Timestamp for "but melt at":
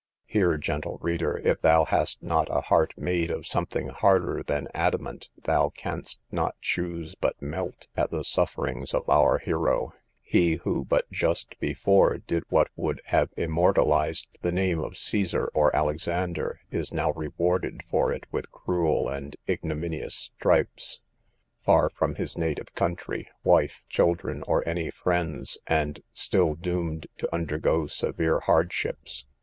7.13-8.09